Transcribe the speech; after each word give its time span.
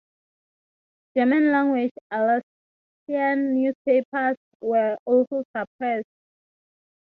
German-language 1.15 1.91
Alsatian 2.11 3.53
newspapers 3.53 4.35
were 4.59 4.97
also 5.05 5.43
suppressed. 5.55 6.05